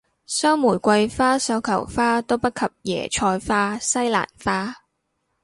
[0.25, 4.75] 收玫瑰花繡球花都不及椰菜花西蘭花